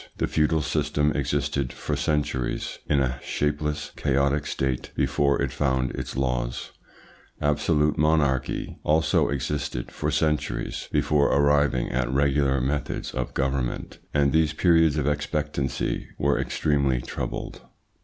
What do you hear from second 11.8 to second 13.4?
at regular methods of